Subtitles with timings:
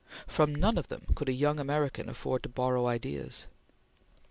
[0.25, 3.45] From none of them could a young American afford to borrow ideas.